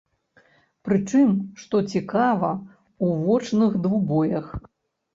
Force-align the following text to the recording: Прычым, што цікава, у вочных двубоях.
Прычым, 0.89 1.29
што 1.65 1.83
цікава, 1.93 2.51
у 3.07 3.13
вочных 3.23 3.81
двубоях. 3.89 4.53